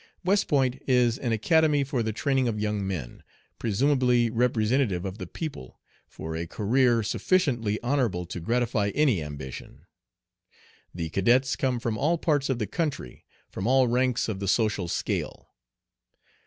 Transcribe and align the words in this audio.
West 0.25 0.47
Point 0.47 0.81
is 0.87 1.19
an 1.19 1.31
academy 1.31 1.83
for 1.83 2.01
the 2.01 2.11
training 2.11 2.47
of 2.47 2.59
young 2.59 2.87
men, 2.87 3.21
presumably 3.59 4.31
representative 4.31 5.05
of 5.05 5.19
the 5.19 5.27
people, 5.27 5.79
for 6.07 6.35
a 6.35 6.47
career 6.47 7.03
sufficiently 7.03 7.79
honorable 7.83 8.25
to 8.25 8.39
gratify 8.39 8.89
any 8.95 9.21
ambition. 9.21 9.85
The 10.91 11.11
cadets 11.11 11.55
come 11.55 11.79
from 11.79 11.99
all 11.99 12.17
parts 12.17 12.49
of 12.49 12.57
the 12.57 12.65
country, 12.65 13.27
from 13.51 13.67
all 13.67 13.87
ranks 13.87 14.27
of 14.27 14.39
the 14.39 14.47
social 14.47 14.87
scale. 14.87 15.53